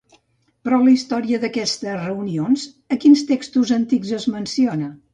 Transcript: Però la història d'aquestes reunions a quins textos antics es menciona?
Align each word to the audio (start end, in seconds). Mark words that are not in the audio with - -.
Però 0.67 0.79
la 0.85 0.93
història 0.93 1.41
d'aquestes 1.43 1.99
reunions 2.07 2.67
a 2.97 3.01
quins 3.07 3.25
textos 3.31 3.79
antics 3.81 4.19
es 4.23 4.31
menciona? 4.39 4.95